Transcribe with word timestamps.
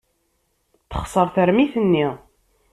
Texṣer 0.89 1.27
tarmit-nni. 1.35 2.07